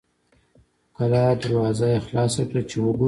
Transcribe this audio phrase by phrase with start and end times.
[0.95, 2.99] کلا دروازه یې خلاصه کړه چې وګوري.